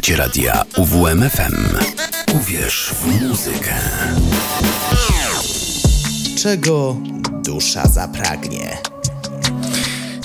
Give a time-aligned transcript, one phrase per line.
[0.00, 1.76] Słuchacie radia UWMFM.
[2.34, 3.74] Uwierz w muzykę.
[6.42, 6.96] Czego
[7.42, 8.89] dusza zapragnie?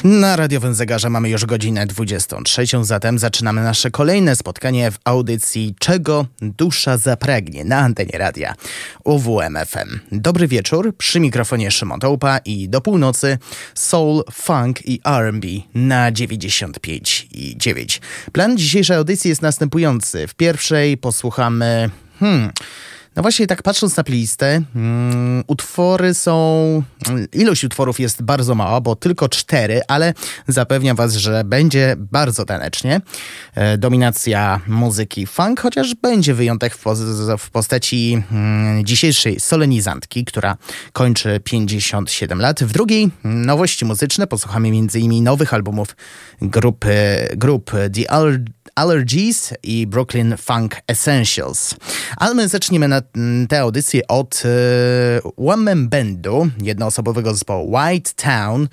[0.06, 6.26] Na radiowym zegarze mamy już godzinę 23, zatem zaczynamy nasze kolejne spotkanie w audycji Czego
[6.42, 8.56] dusza zapragnie na antenie radia
[9.04, 10.00] UWMFM.
[10.12, 13.38] Dobry wieczór, przy mikrofonie Szymon Tołpa i do północy
[13.76, 18.02] soul, funk i R&B na 95 i 9.
[18.32, 20.28] Plan dzisiejszej audycji jest następujący.
[20.28, 21.90] W pierwszej posłuchamy...
[22.20, 22.52] Hmm,
[23.16, 26.84] no właśnie, tak patrząc na playlistę, um, utwory są.
[27.34, 30.14] Ilość utworów jest bardzo mała, bo tylko cztery, ale
[30.48, 33.02] zapewniam Was, że będzie bardzo tanecznie.
[33.56, 36.76] E, dominacja muzyki funk, chociaż będzie wyjątek
[37.38, 40.58] w, postaci um, dzisiejszej solenizantki, która
[40.94, 42.64] kończy 57 lat.
[42.64, 45.24] W drugiej nowości muzyczne posłuchamy m.in.
[45.24, 45.96] nowych albumów
[46.42, 48.12] grupy, grup The
[48.76, 51.76] Allergies i Brooklyn Funk Essentials.
[52.18, 53.02] Ale my zaczniemy na
[53.50, 54.50] tę audycję od e,
[55.38, 58.68] One Bandu, jednoosobowego zespołu White Town,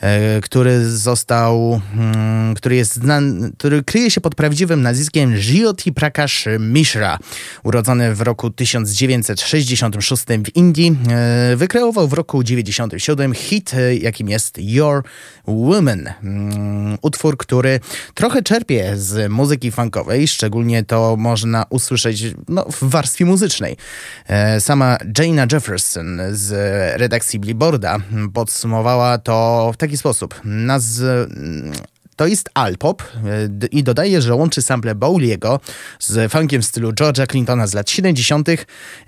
[0.00, 6.44] e, który został, mm, który jest znany, który kryje się pod prawdziwym nazwiskiem Jyoti Prakash
[6.60, 7.18] Mishra.
[7.62, 15.02] Urodzony w roku 1966 w Indii, e, wykreował w roku 1997 hit, jakim jest Your
[15.46, 16.08] Woman.
[16.22, 17.80] Mm, utwór, który
[18.14, 23.73] trochę czerpie z muzyki funkowej, szczególnie to można usłyszeć no, w warstwie muzycznej.
[24.28, 26.52] E, sama Jaina Jefferson z
[27.00, 27.98] redakcji Billboarda
[28.34, 30.40] podsumowała to w taki sposób.
[30.44, 31.02] Naz
[32.16, 35.60] to jest alpop e, i dodaje, że łączy sample Bowliego
[35.98, 38.48] z funkiem w stylu George'a Clintona z lat 70.,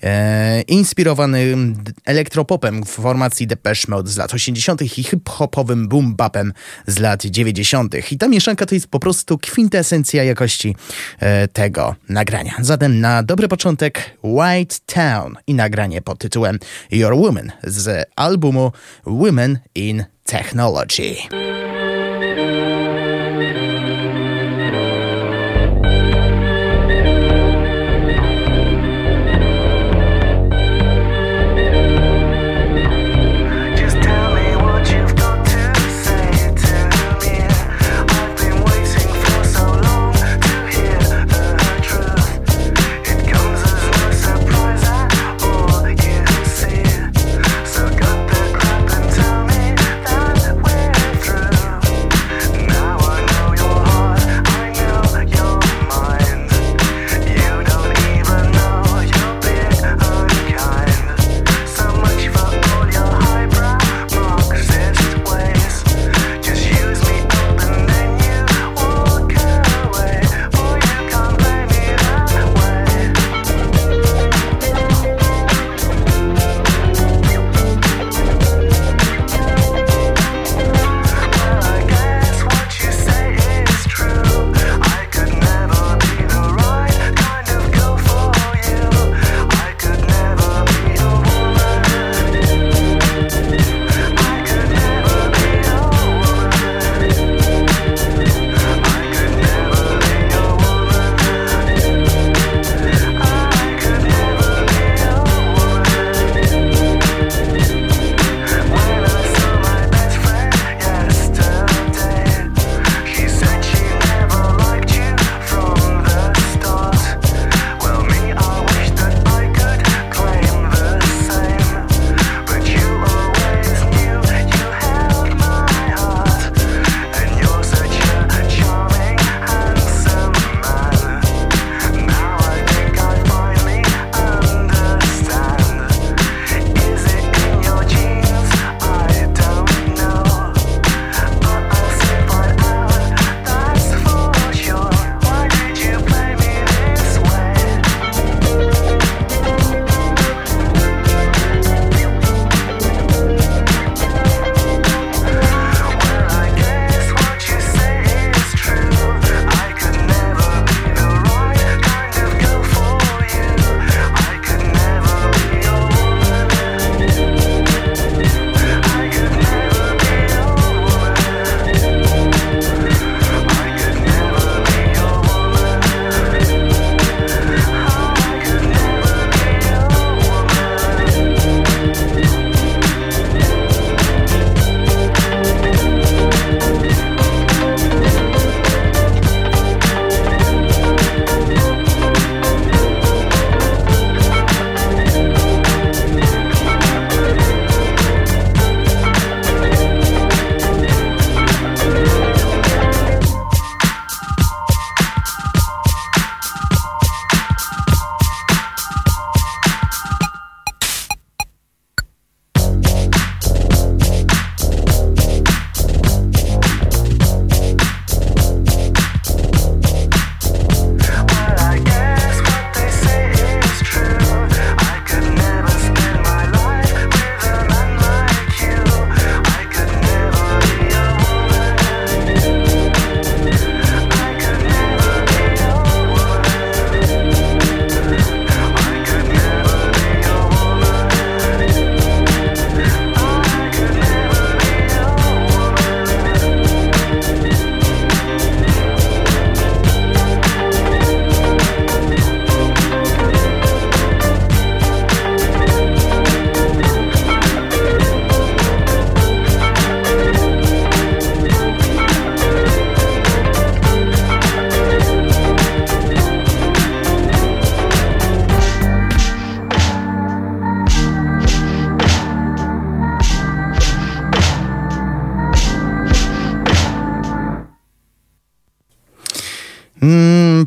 [0.03, 1.57] e, inspirowany
[2.05, 4.83] elektropopem w formacji Depeche Mode z lat 80.
[4.83, 6.51] i hip-hopowym boom-bapem
[6.87, 8.12] z lat 90.
[8.12, 10.77] I ta mieszanka to jest po prostu kwintesencja jakości
[11.21, 12.55] e, tego nagrania.
[12.61, 16.59] Zatem na dobry początek White Town i nagranie pod tytułem
[16.91, 18.73] Your Woman z albumu
[19.06, 21.17] Women in Technology.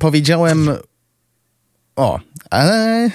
[0.09, 0.69] Powiedziałem.
[1.95, 2.19] O,
[2.49, 3.09] ale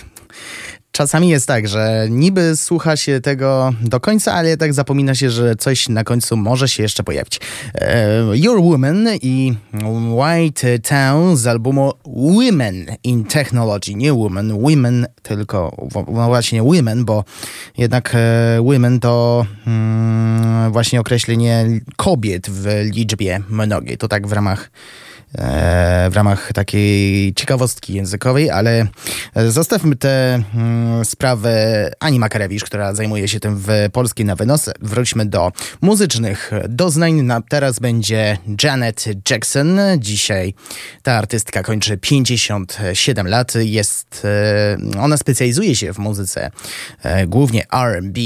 [0.92, 5.56] czasami jest tak, że niby słucha się tego do końca, ale tak zapomina się, że
[5.56, 7.40] coś na końcu może się jeszcze pojawić.
[7.74, 9.54] E, Your Woman i
[10.10, 13.94] White Town z albumu Women in Technology.
[13.94, 17.24] Nie Woman, Women, tylko no właśnie Women, bo
[17.78, 21.66] jednak e, Women to mm, właśnie określenie
[21.96, 23.98] kobiet w liczbie mnogiej.
[23.98, 24.70] To tak w ramach
[26.10, 28.86] w ramach takiej ciekawostki językowej, ale
[29.48, 34.70] zostawmy tę mm, sprawę Ani Makarewicz, która zajmuje się tym w Polskiej na wynos.
[34.82, 37.22] Wróćmy do muzycznych doznań.
[37.22, 39.78] Na, teraz będzie Janet Jackson.
[39.98, 40.54] Dzisiaj
[41.02, 43.52] ta artystka kończy 57 lat.
[43.54, 44.26] Jest,
[44.94, 46.50] e, ona specjalizuje się w muzyce
[47.02, 48.20] e, głównie R&B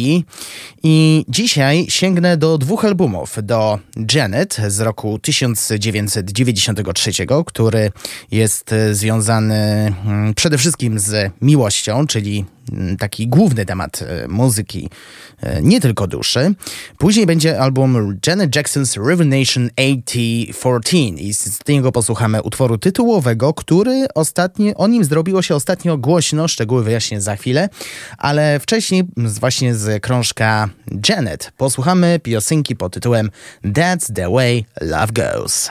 [0.83, 3.37] i dzisiaj sięgnę do dwóch albumów.
[3.43, 3.79] Do
[4.15, 6.98] Janet z roku 1994
[7.47, 7.91] który
[8.31, 9.55] jest e, związany
[10.07, 14.91] mm, przede wszystkim z miłością, czyli mm, taki główny temat e, muzyki,
[15.41, 16.55] e, nie tylko duszy.
[16.99, 24.75] Później będzie album Janet Jackson's Revelation 8014 i z niego posłuchamy utworu tytułowego, który ostatnio,
[24.75, 27.69] o nim zrobiło się ostatnio głośno, szczegóły wyjaśnię za chwilę,
[28.19, 30.69] ale wcześniej właśnie z krążka
[31.09, 33.31] Janet posłuchamy piosenki pod tytułem
[33.65, 35.71] That's the Way Love Goes.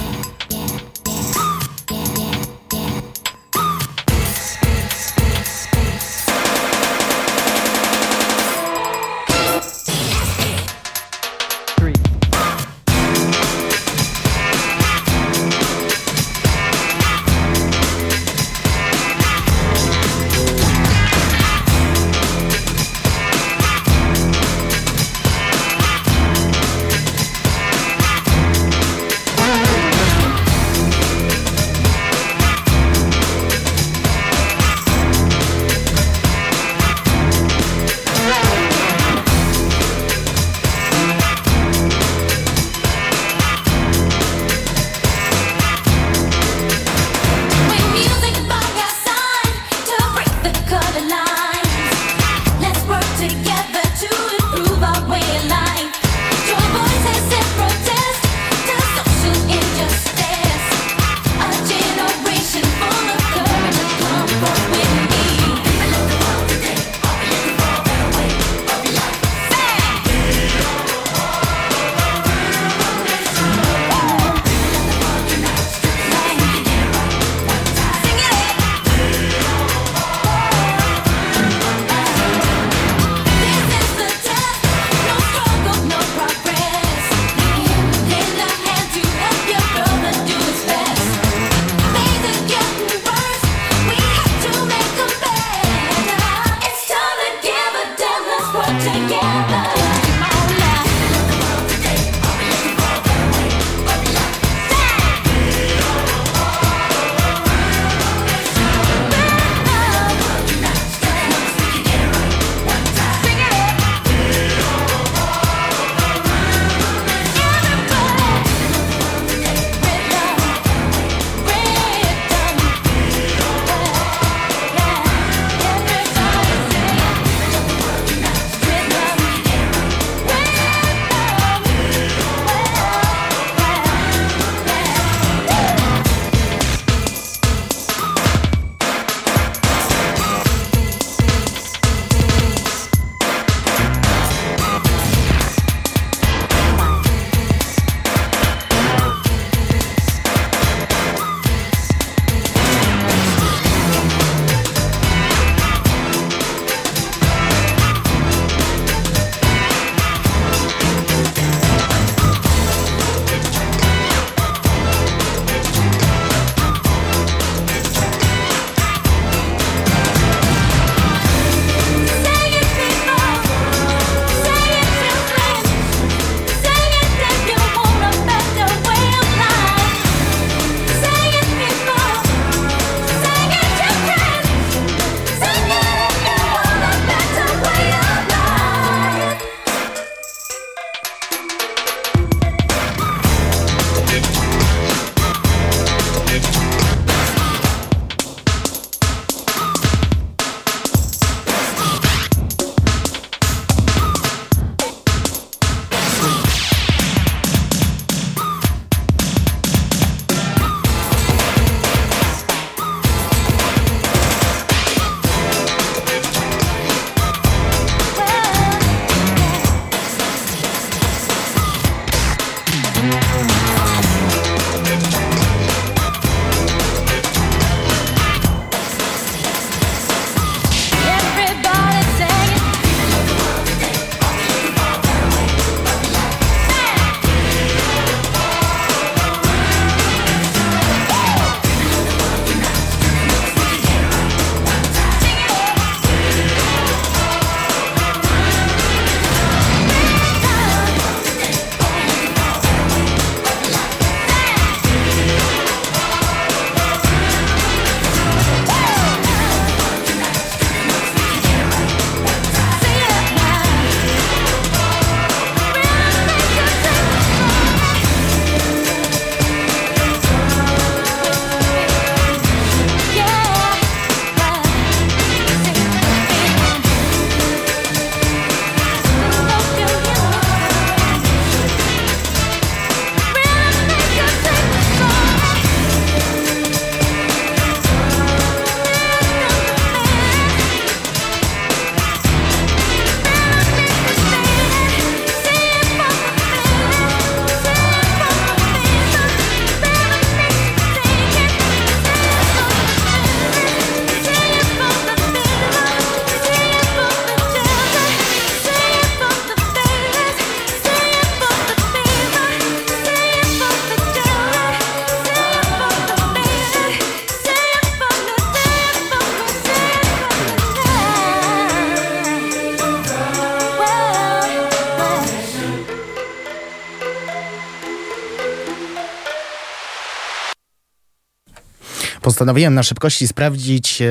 [332.41, 334.07] postanowiłem na szybkości sprawdzić, e,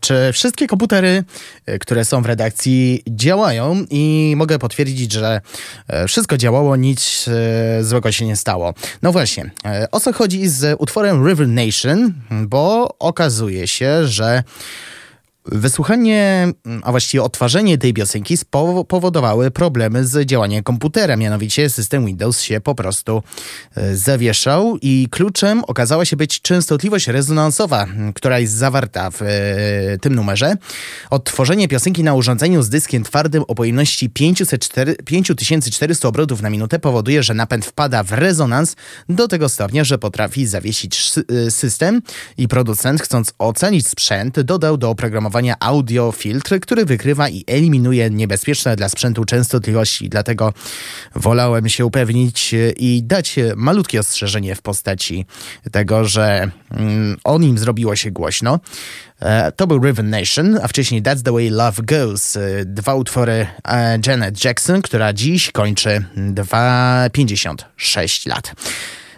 [0.00, 1.24] czy wszystkie komputery,
[1.66, 5.40] e, które są w redakcji, działają i mogę potwierdzić, że
[5.88, 7.30] e, wszystko działało, nic
[7.80, 8.74] złego się nie stało.
[9.02, 9.50] No właśnie,
[9.92, 14.42] o co chodzi z utworem River Nation, bo okazuje się, że
[15.46, 16.52] Wysłuchanie,
[16.82, 21.16] a właściwie odtwarzanie tej piosenki spowodowały problemy z działaniem komputera.
[21.16, 23.22] Mianowicie system Windows się po prostu
[23.74, 29.26] e, zawieszał i kluczem okazała się być częstotliwość rezonansowa, która jest zawarta w e,
[30.00, 30.56] tym numerze.
[31.10, 37.34] Odtworzenie piosenki na urządzeniu z dyskiem twardym o pojemności 5400 obrotów na minutę powoduje, że
[37.34, 38.76] napęd wpada w rezonans
[39.08, 42.02] do tego stopnia, że potrafi zawiesić e, system
[42.38, 48.76] i producent, chcąc ocenić sprzęt, dodał do oprogramowania audio audiofiltr, który wykrywa i eliminuje niebezpieczne
[48.76, 50.08] dla sprzętu częstotliwości.
[50.08, 50.52] Dlatego
[51.14, 55.26] wolałem się upewnić i dać malutkie ostrzeżenie w postaci
[55.72, 58.60] tego, że mm, o nim zrobiło się głośno.
[59.20, 62.36] E, to był Riven Nation, a wcześniej That's the Way Love Goes.
[62.36, 66.04] E, dwa utwory e, Janet Jackson, która dziś kończy
[67.12, 68.54] 56 lat.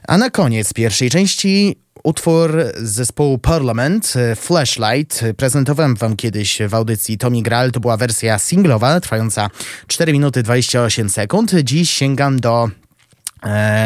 [0.09, 7.18] A na koniec pierwszej części Utwór zespołu Parliament, e, Flashlight, prezentowałem wam kiedyś w audycji
[7.18, 7.72] Tommy Graal.
[7.72, 9.50] To była wersja singlowa, trwająca
[9.86, 11.52] 4 minuty 28 sekund.
[11.54, 12.70] Dziś sięgam do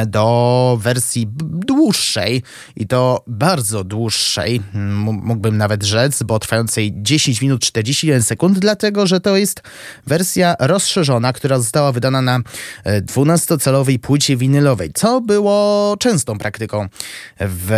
[0.07, 2.43] do wersji dłuższej
[2.77, 4.63] i to bardzo dłuższej,
[5.03, 9.63] mógłbym nawet rzec, bo trwającej 10 minut 41 sekund, dlatego że to jest
[10.07, 12.41] wersja rozszerzona, która została wydana na
[12.87, 16.89] 12-calowej płycie winylowej, co było częstą praktyką
[17.41, 17.71] w,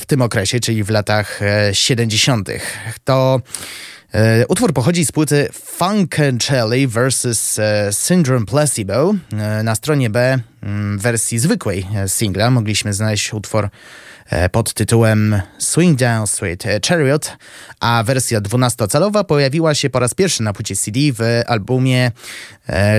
[0.00, 1.40] w tym okresie, czyli w latach
[1.72, 2.48] 70.
[2.48, 2.60] E,
[3.04, 3.95] to E,
[4.48, 7.58] utwór pochodzi z płyty Funkencelli vs.
[7.58, 9.14] E, Syndrome Placebo.
[9.32, 13.68] E, na stronie B mm, wersji zwykłej singla mogliśmy znaleźć utwór
[14.52, 17.36] pod tytułem Swing Down Sweet Chariot,
[17.80, 22.12] a wersja 12-calowa pojawiła się po raz pierwszy na płycie CD w albumie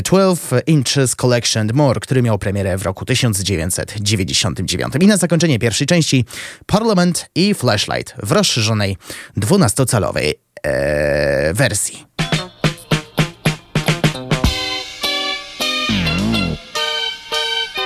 [0.03, 4.93] 12 Inches Collection More, który miał premierę w roku 1999.
[4.99, 6.25] I na zakończenie pierwszej części
[6.65, 8.97] Parliament i Flashlight w rozszerzonej
[9.38, 12.06] 12-calowej e, wersji.
[15.89, 16.58] Mm.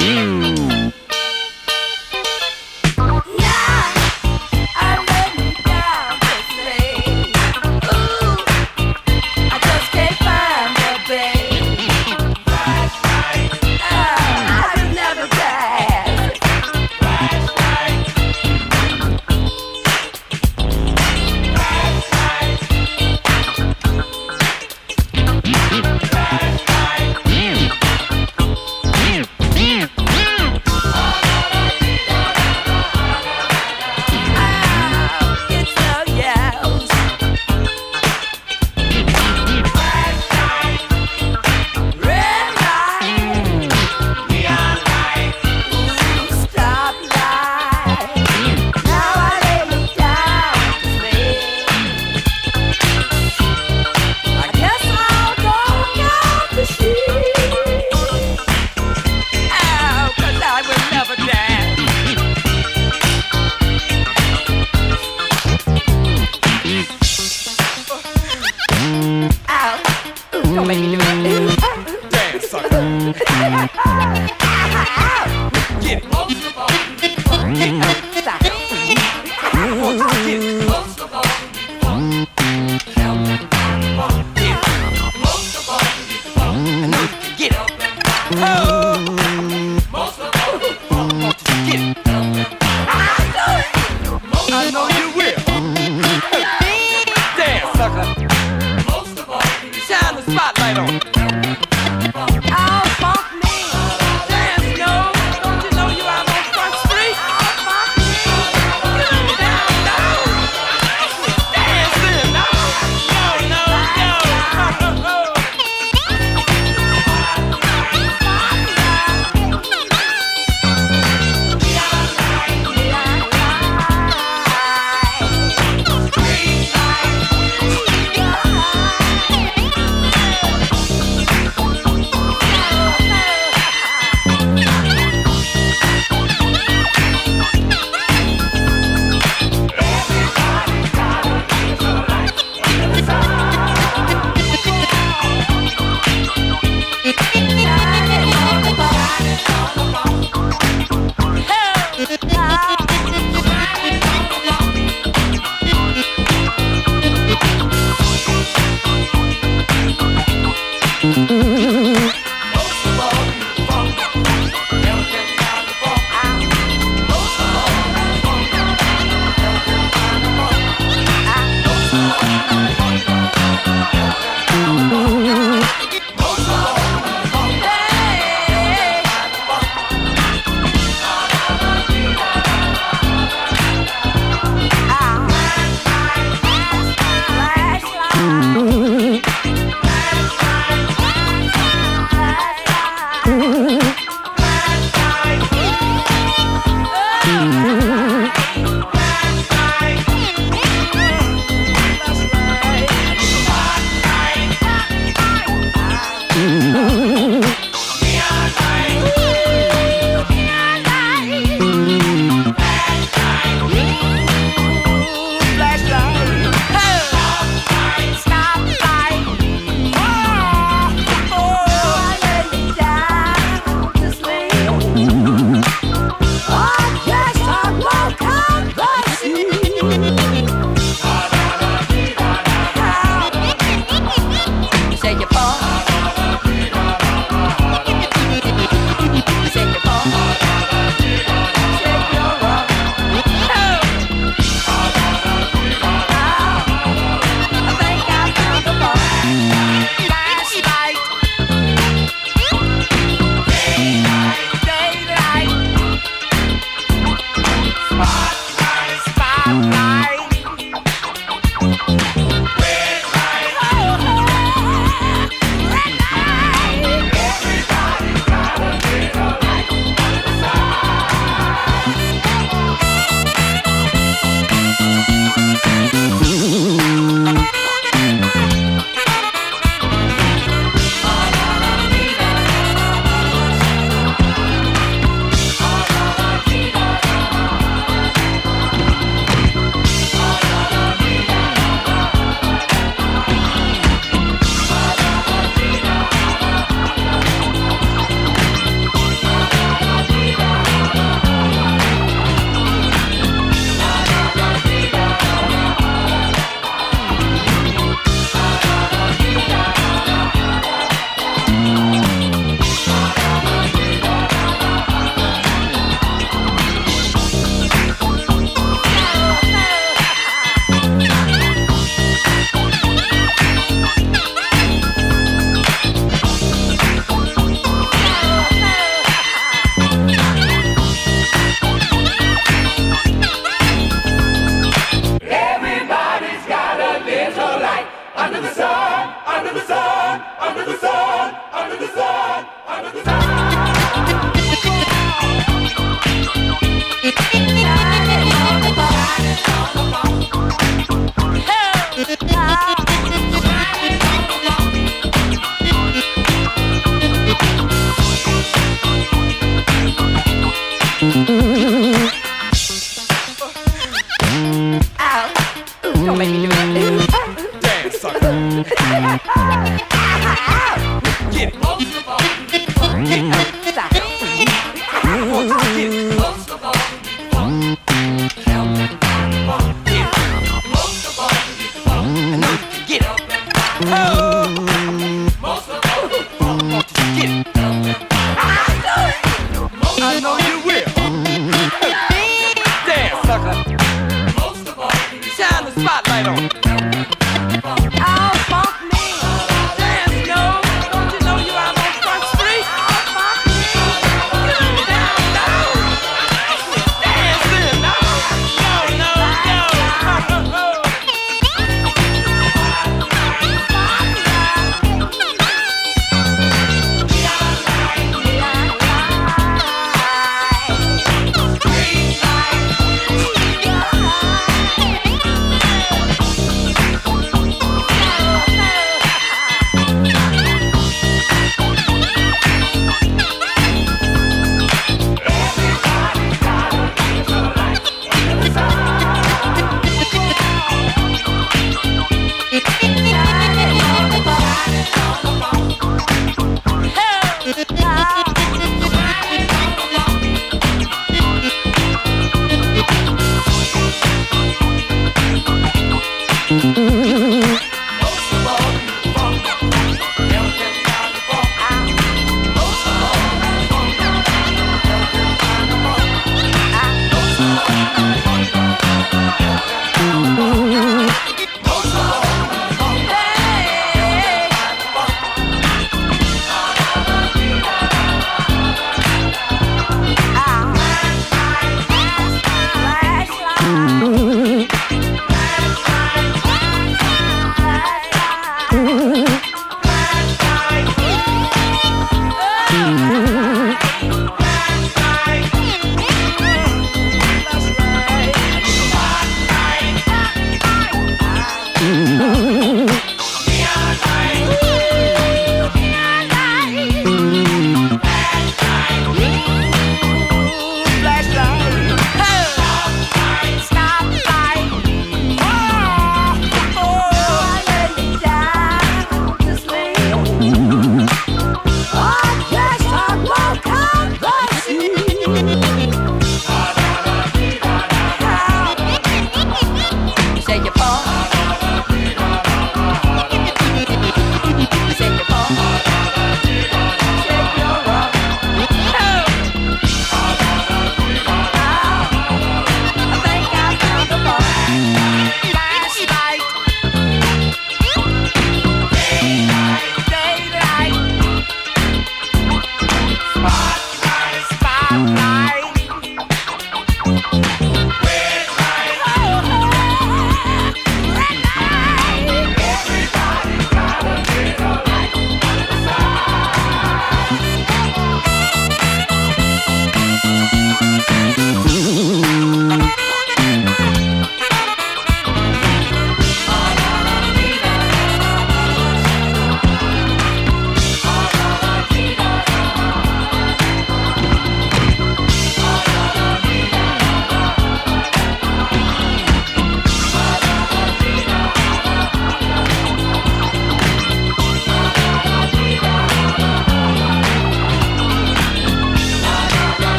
[0.00, 0.57] Mm.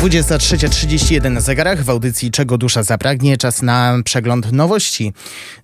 [0.00, 3.36] 23.31 na zegarach w audycji Czego dusza zapragnie.
[3.36, 5.12] Czas na przegląd nowości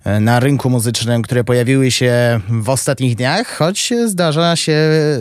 [0.03, 4.77] e, na rynku muzycznym, które pojawiły się w ostatnich dniach, choć zdarza się,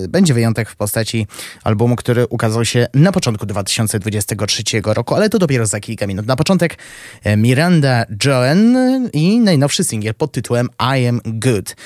[0.08, 1.26] będzie wyjątek w postaci
[1.64, 6.26] albumu, który ukazał się na początku 2023 roku, ale to dopiero za kilka minut.
[6.26, 6.78] Na początek
[7.24, 8.76] e, Miranda Joan
[9.12, 11.76] i najnowszy singiel pod tytułem I Am Good.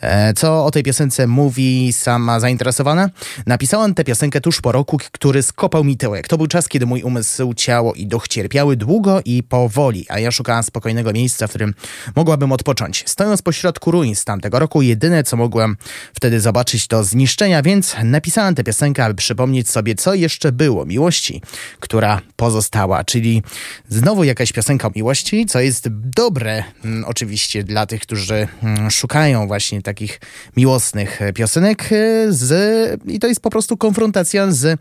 [0.00, 3.10] E, co o tej piosence mówi sama zainteresowana?
[3.46, 6.28] Napisałam tę piosenkę tuż po roku, który skopał mi tyłek.
[6.28, 10.30] To był czas, kiedy mój umysł, ciało i duch cierpiały długo i powoli, a ja
[10.30, 11.74] szukałam spokojnego miejsca, w którym
[12.16, 13.04] mogłabym odpocząć.
[13.06, 15.76] Stojąc pośrodku ruin z tamtego roku, jedyne co mogłam
[16.14, 21.42] wtedy zobaczyć to zniszczenia, więc napisałam tę piosenkę, aby przypomnieć sobie, co jeszcze było miłości,
[21.80, 23.42] która pozostała, czyli
[23.88, 29.46] znowu jakaś piosenka o miłości, co jest dobre mm, oczywiście dla tych, którzy mm, szukają
[29.46, 30.20] właśnie takich
[30.56, 31.88] miłosnych piosenek
[32.28, 34.80] z, i to jest po prostu konfrontacja z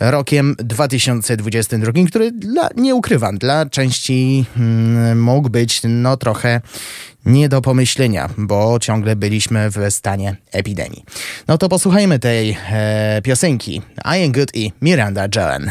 [0.00, 0.56] rokiem
[1.36, 6.60] 2022, który dla, nie ukrywam, dla części hmm, mógł być no trochę
[7.26, 11.04] nie do pomyślenia, bo ciągle byliśmy w stanie epidemii.
[11.48, 15.70] No to posłuchajmy tej e, piosenki I Am Good i Miranda Joan.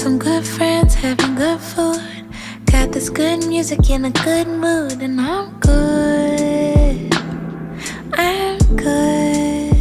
[0.00, 2.09] Some good friends having good food.
[2.90, 7.14] Got this good music in a good mood, and I'm good.
[8.14, 9.76] I'm good.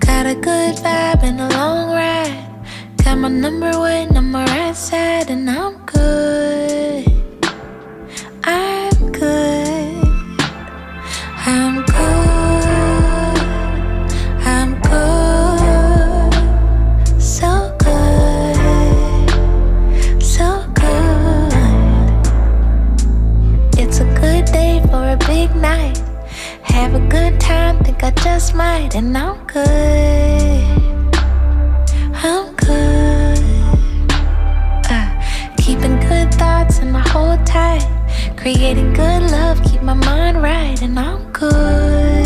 [0.00, 2.48] Got a good vibe and a long ride.
[3.04, 7.04] Got my number one on my right side, and I'm good.
[8.42, 8.75] I'm
[27.98, 31.16] think I just might, and I'm good.
[32.14, 33.38] I'm good.
[34.90, 37.86] Uh, keeping good thoughts and I hold tight.
[38.36, 42.25] Creating good love, keep my mind right, and I'm good.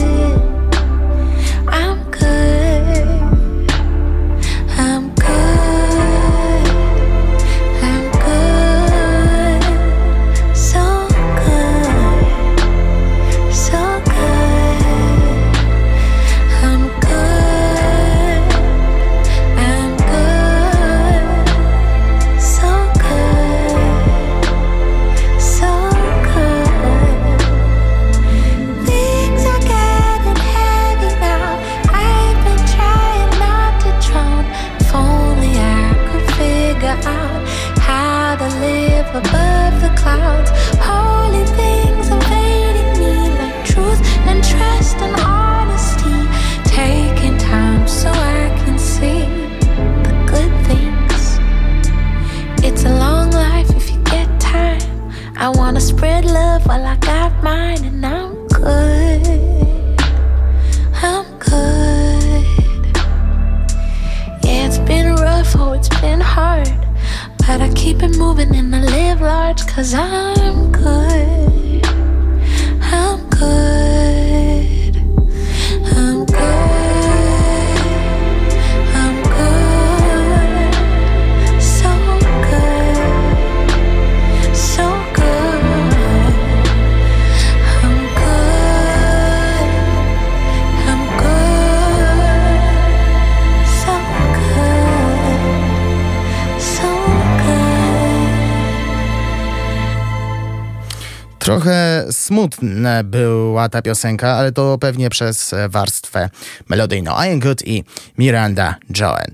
[102.40, 106.30] Smutna była ta piosenka, ale to pewnie przez warstwę
[106.68, 107.12] melodyjną.
[107.24, 107.84] I am Good i
[108.18, 109.26] Miranda Joan.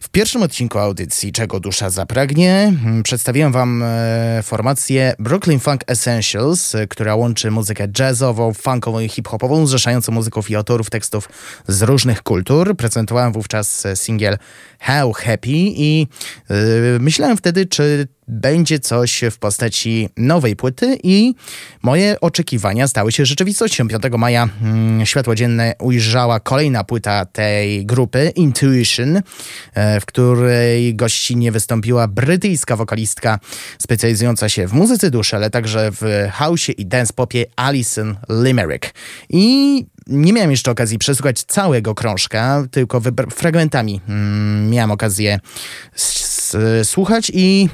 [0.00, 6.74] W pierwszym odcinku audycji Czego dusza zapragnie mm, przedstawiłem wam e, formację Brooklyn Funk Essentials,
[6.74, 11.28] e, która łączy muzykę jazzową, funkową i hip-hopową, zrzeszającą muzyków i autorów tekstów
[11.68, 12.76] z różnych kultur.
[12.76, 14.38] Prezentowałem wówczas e, singiel
[14.80, 16.06] How Happy i
[16.50, 16.54] e,
[17.00, 21.34] myślałem wtedy, czy będzie coś w postaci nowej płyty i
[21.82, 23.88] moje oczekiwania stały się rzeczywistością.
[23.88, 29.22] 5 maja mm, światło dzienne ujrzała kolejna płyta tej grupy, Intuition,
[29.74, 33.38] e, w której gościnnie wystąpiła brytyjska wokalistka
[33.78, 36.02] specjalizująca się w muzyce duszy, ale także w
[36.38, 38.94] house'ie i dance popie Alison Limerick.
[39.28, 43.00] I nie miałem jeszcze okazji przesłuchać całego krążka, tylko
[43.30, 45.40] fragmentami mm, miałem okazję
[46.84, 47.68] słuchać i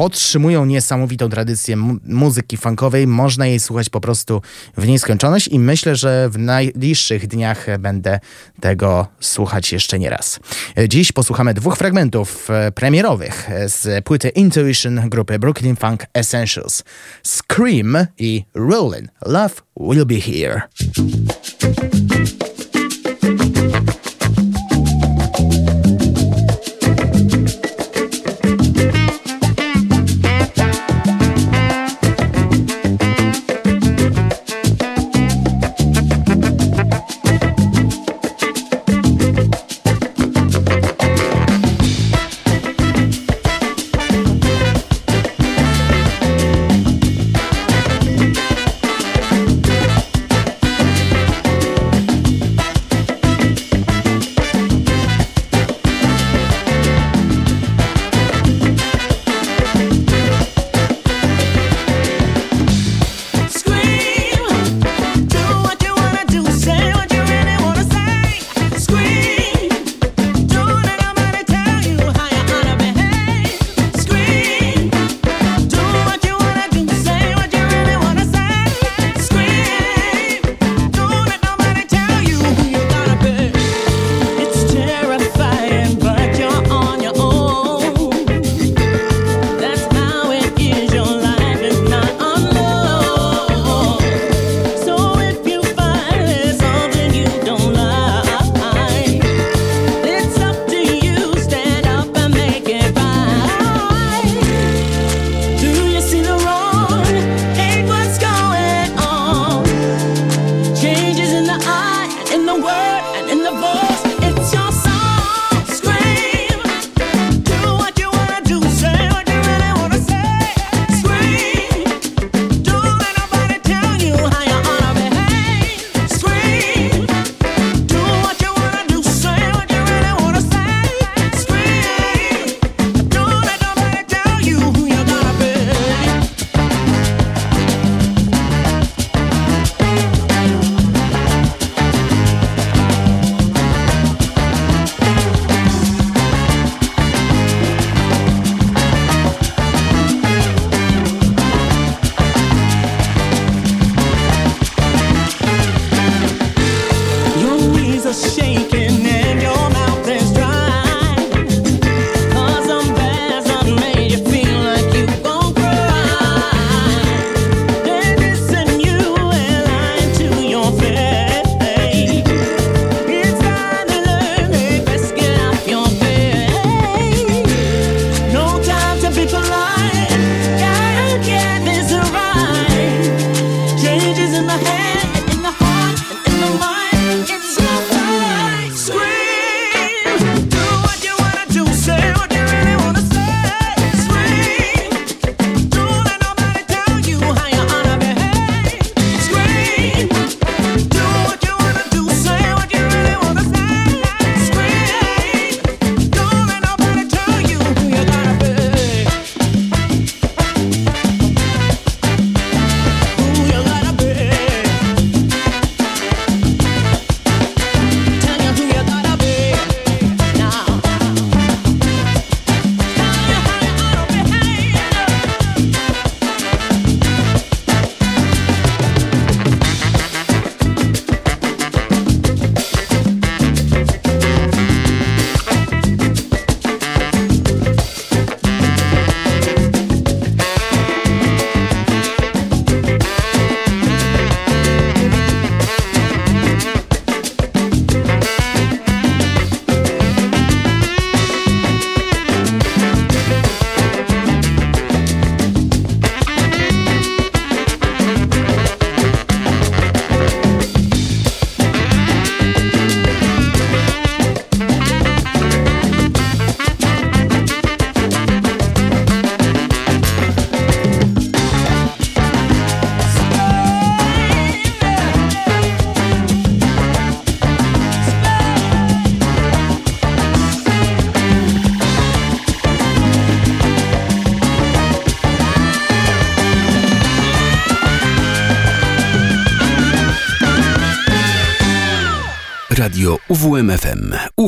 [0.00, 3.06] podtrzymują niesamowitą tradycję mu muzyki funkowej.
[3.06, 4.42] Można jej słuchać po prostu
[4.76, 8.20] w nieskończoność i myślę, że w najbliższych dniach będę
[8.60, 10.40] tego słuchać jeszcze nie raz.
[10.88, 16.82] Dziś posłuchamy dwóch fragmentów e, premierowych z płyty Intuition grupy Brooklyn Funk Essentials.
[17.22, 20.60] Scream i Rollin' Love Will Be Here.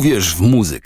[0.02, 0.81] Uwierz w muzykę.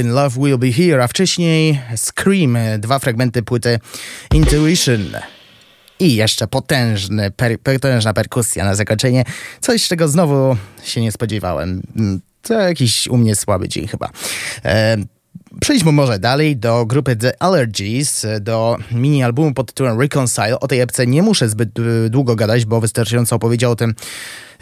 [0.00, 3.78] Love Will Be Here, a wcześniej Scream, dwa fragmenty płyty
[4.34, 5.16] Intuition.
[6.00, 9.24] I jeszcze potężny, per, potężna perkusja na zakończenie.
[9.60, 11.82] Coś, czego znowu się nie spodziewałem.
[12.42, 14.10] To jakiś u mnie słaby dzień chyba.
[14.64, 14.96] E,
[15.60, 20.60] Przejdźmy może dalej do grupy The Allergies, do mini-albumu pod tytułem Reconcile.
[20.60, 23.94] O tej epce nie muszę zbyt y, długo gadać, bo wystarczająco opowiedział o tym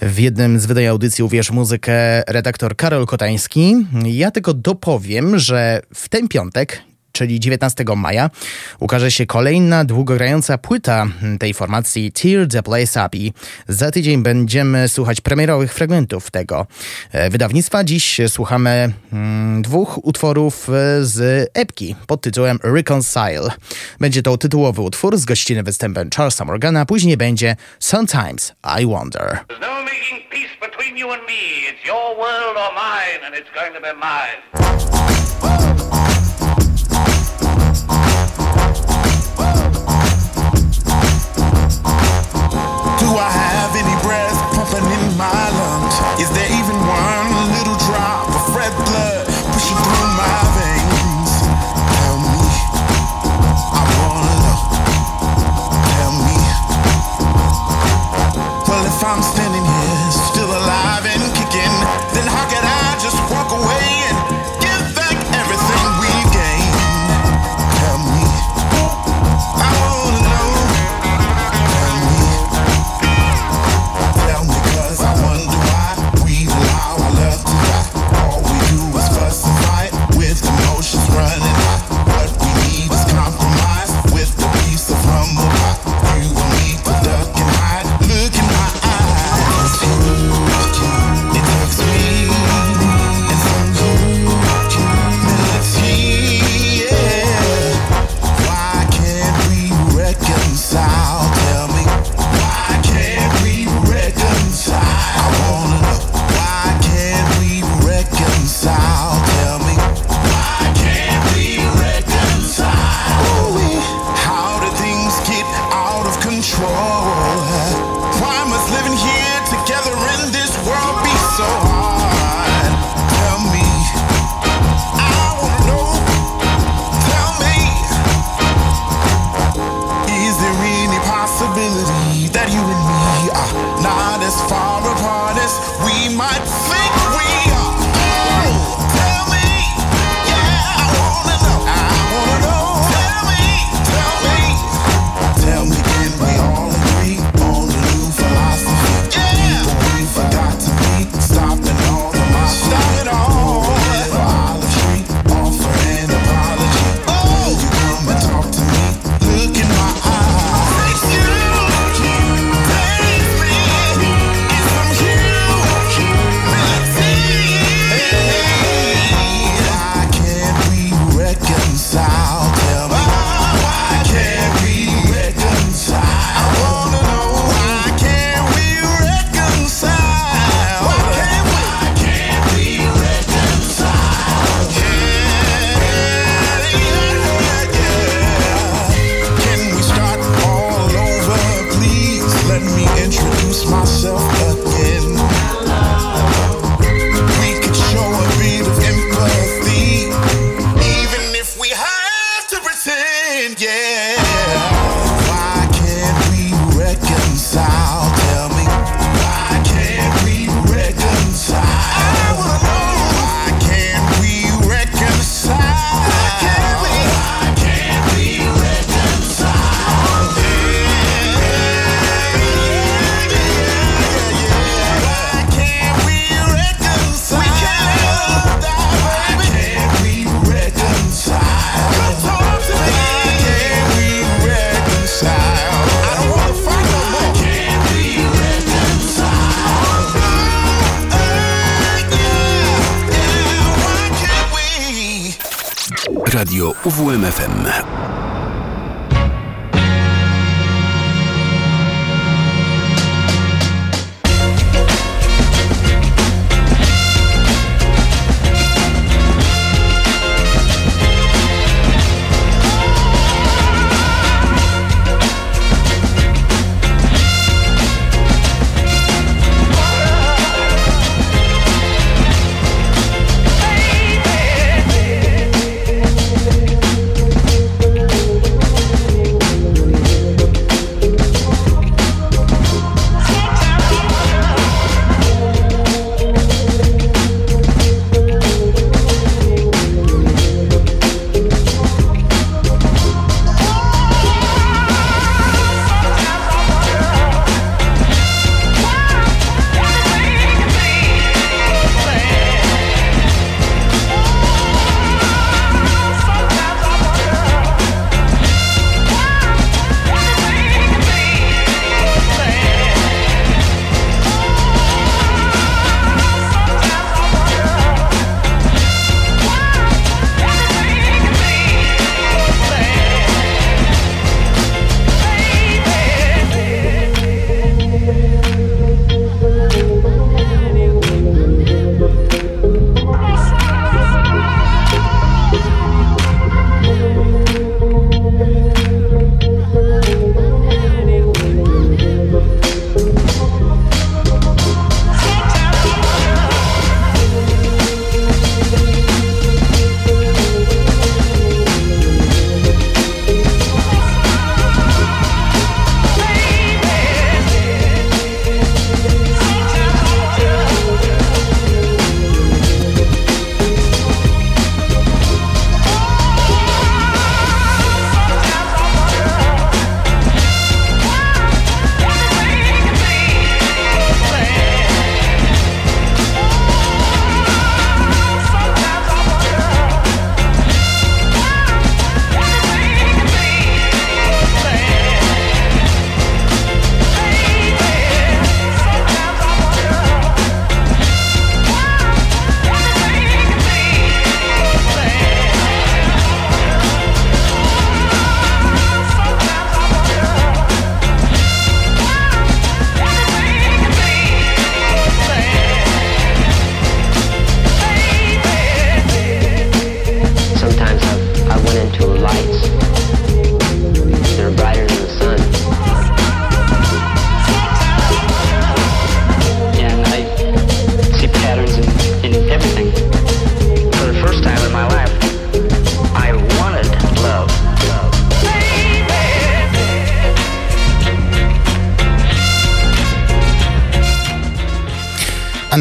[0.02, 3.86] w jednym z wydań audycji Uwierz Muzykę redaktor Karol Kotański.
[4.04, 6.82] Ja tylko dopowiem, że w ten piątek
[7.12, 8.30] czyli 19 maja,
[8.78, 11.06] ukaże się kolejna długogrająca płyta
[11.40, 13.32] tej formacji Tear the Place Up i
[13.68, 16.66] za tydzień będziemy słuchać premierowych fragmentów tego
[17.12, 17.84] e, wydawnictwa.
[17.84, 20.72] Dziś słuchamy mm, dwóch utworów e,
[21.04, 23.50] z epki pod tytułem Reconcile.
[24.00, 29.38] Będzie to tytułowy utwór z gościny występem Charlesa Morgana, później będzie Sometimes I Wonder.
[29.60, 29.80] No
[31.00, 31.66] you and me.
[31.66, 35.99] It's your world or mine, and it's going to be mine.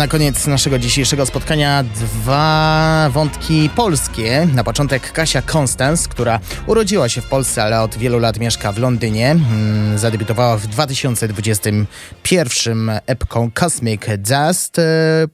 [0.10, 4.47] Koniec naszego dzisiejszego spotkania dwa wątki polskie.
[4.53, 8.78] Na początek Kasia Constance, która urodziła się w Polsce, ale od wielu lat mieszka w
[8.78, 9.36] Londynie.
[9.49, 14.80] Hmm, zadebiutowała w 2021 epką Cosmic Dust.
[14.80, 14.84] E,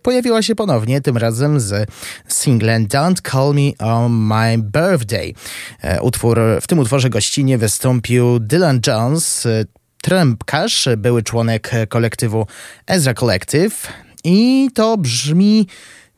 [0.02, 1.90] pojawiła się ponownie, tym razem z
[2.28, 5.34] singlem Don't Call Me On My Birthday.
[5.82, 9.66] E, utwór, w tym utworze gościnie wystąpił Dylan Jones, e,
[10.02, 12.48] trębkarz, były członek kolektywu
[12.88, 14.05] Ezra Collective.
[14.26, 15.68] I to brzmi.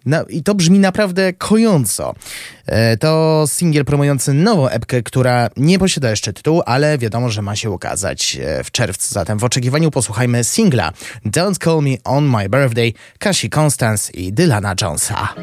[0.05, 2.15] No, I to brzmi naprawdę kojąco.
[2.65, 7.55] E, to singiel promujący nową epkę, która nie posiada jeszcze tytułu, ale wiadomo, że ma
[7.55, 9.13] się ukazać e, w czerwcu.
[9.13, 10.91] Zatem w oczekiwaniu posłuchajmy singla
[11.25, 15.33] Don't Call Me On My Birthday Kasi Constance i Dylana Jonesa.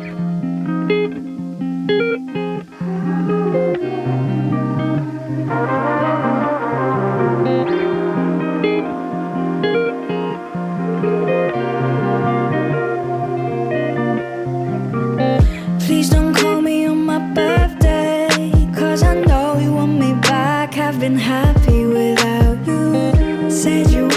[21.05, 23.51] Been happy without you.
[23.51, 24.14] Said you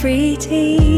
[0.00, 0.89] pretty.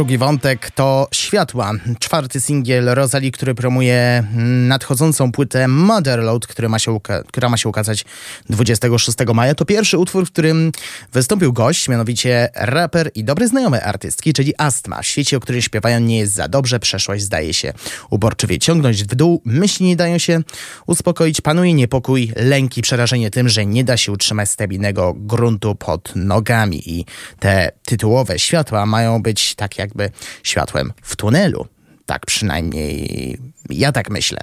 [0.00, 1.72] Drugi wątek to Światła.
[1.98, 4.24] Czwarty singiel Rosalie, który promuje
[4.68, 8.04] nadchodzącą płytę Motherload, który ma się która ma się ukazać
[8.50, 9.54] 26 maja.
[9.54, 10.72] To pierwszy utwór, w którym
[11.12, 15.02] wystąpił gość, mianowicie raper i dobry znajomy artystki, czyli Astma.
[15.02, 17.72] W świecie, o którym śpiewają nie jest za dobrze, przeszłość zdaje się
[18.10, 20.40] uborczywie ciągnąć w dół, myśli nie dają się
[20.86, 26.90] uspokoić, panuje niepokój, lęki, przerażenie tym, że nie da się utrzymać stabilnego gruntu pod nogami
[26.90, 27.04] i
[27.38, 30.10] te tytułowe światła mają być tak jakby
[30.42, 31.66] światłem w tunelu.
[32.06, 33.38] Tak przynajmniej
[33.70, 34.38] ja tak myślę.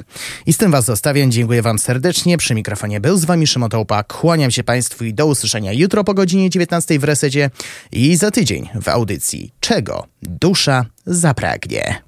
[0.45, 1.31] I z tym was zostawiam.
[1.31, 2.37] Dziękuję wam serdecznie.
[2.37, 4.03] Przy mikrofonie był z wami Szymon Tołpa.
[4.03, 7.49] Kłaniam się państwu i do usłyszenia jutro po godzinie 19 w Resecie
[7.91, 12.01] i za tydzień w audycji Czego dusza zapragnie.